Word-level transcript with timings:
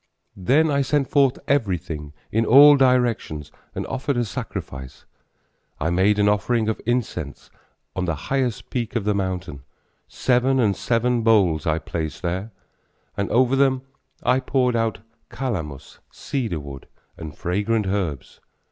Then 0.35 0.71
I 0.71 0.81
sent 0.81 1.07
forth 1.11 1.37
everything 1.47 2.11
in 2.31 2.43
all 2.43 2.75
directions, 2.75 3.51
and 3.75 3.85
offered 3.85 4.17
a 4.17 4.25
sacrifice, 4.25 5.05
I 5.79 5.91
made 5.91 6.17
an 6.17 6.27
offering 6.27 6.67
of 6.69 6.81
incense 6.87 7.51
on 7.95 8.05
the 8.05 8.15
highest 8.15 8.71
peak 8.71 8.95
of 8.95 9.03
the 9.03 9.13
mountain, 9.13 9.61
Seven 10.07 10.59
and 10.59 10.75
seven 10.75 11.21
bowls 11.21 11.67
I 11.67 11.77
placed 11.77 12.23
there, 12.23 12.51
And 13.15 13.29
over 13.29 13.55
them 13.55 13.83
I 14.23 14.39
poured 14.39 14.75
out 14.75 15.01
calamus, 15.29 15.99
cedar 16.09 16.59
wood 16.59 16.87
and 17.15 17.37
fragrant 17.37 17.85
herbs. 17.85 18.39